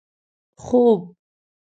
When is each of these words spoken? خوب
خوب 0.61 1.15